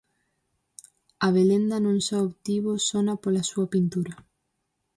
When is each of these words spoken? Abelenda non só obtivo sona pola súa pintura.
Abelenda 1.27 1.77
non 1.85 1.97
só 2.07 2.17
obtivo 2.29 2.71
sona 2.89 3.13
pola 3.23 3.47
súa 3.49 3.65
pintura. 3.73 4.13